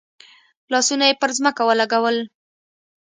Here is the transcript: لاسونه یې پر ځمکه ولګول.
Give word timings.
لاسونه 0.71 1.05
یې 1.09 1.15
پر 1.21 1.29
ځمکه 1.37 1.63
ولګول. 1.65 2.17